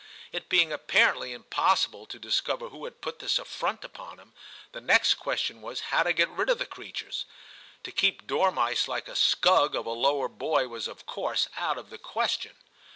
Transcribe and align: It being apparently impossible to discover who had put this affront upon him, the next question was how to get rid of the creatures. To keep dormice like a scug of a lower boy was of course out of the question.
It 0.31 0.49
being 0.49 0.73
apparently 0.73 1.31
impossible 1.31 2.07
to 2.07 2.17
discover 2.17 2.69
who 2.69 2.85
had 2.85 3.01
put 3.01 3.19
this 3.19 3.37
affront 3.37 3.83
upon 3.83 4.17
him, 4.17 4.33
the 4.71 4.81
next 4.81 5.13
question 5.13 5.61
was 5.61 5.79
how 5.93 6.01
to 6.01 6.11
get 6.11 6.27
rid 6.29 6.49
of 6.49 6.57
the 6.57 6.65
creatures. 6.65 7.25
To 7.83 7.91
keep 7.91 8.25
dormice 8.25 8.87
like 8.87 9.07
a 9.07 9.11
scug 9.13 9.75
of 9.75 9.85
a 9.85 9.91
lower 9.91 10.27
boy 10.27 10.67
was 10.67 10.87
of 10.87 11.05
course 11.05 11.49
out 11.55 11.77
of 11.77 11.91
the 11.91 11.99
question. 11.99 12.55